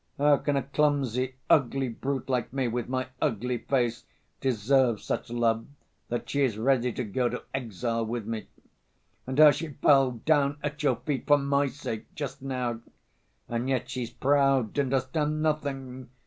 [0.17, 4.03] How can a clumsy, ugly brute like me, with my ugly face,
[4.39, 5.67] deserve such love,
[6.09, 8.47] that she is ready to go to exile with me?
[9.27, 12.81] And how she fell down at your feet for my sake, just now!...
[13.47, 16.09] and yet she's proud and has done nothing!